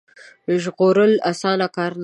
ژغورل 0.63 1.13
اسانه 1.31 1.67
کار 1.75 1.91
نه 1.91 1.97
وو. 1.97 1.99